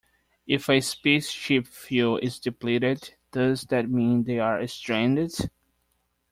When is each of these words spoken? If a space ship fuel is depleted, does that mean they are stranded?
If 0.47 0.67
a 0.67 0.81
space 0.81 1.29
ship 1.29 1.67
fuel 1.67 2.17
is 2.17 2.39
depleted, 2.39 3.13
does 3.31 3.65
that 3.65 3.87
mean 3.87 4.23
they 4.23 4.39
are 4.39 4.65
stranded? 4.65 5.35